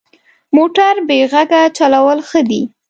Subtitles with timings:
[0.55, 2.61] موټر بې غږه چلول ښه دي.